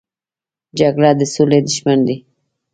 جګړه 0.79 1.11
د 1.19 1.21
سولې 1.33 1.59
دښمن 1.67 1.99
دی 2.07 2.17